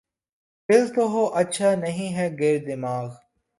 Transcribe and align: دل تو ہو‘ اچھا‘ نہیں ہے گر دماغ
دل 0.69 0.83
تو 0.95 1.03
ہو‘ 1.13 1.23
اچھا‘ 1.41 1.69
نہیں 1.83 2.09
ہے 2.17 2.27
گر 2.39 2.55
دماغ 2.67 3.07